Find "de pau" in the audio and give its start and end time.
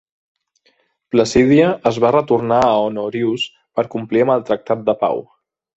4.91-5.27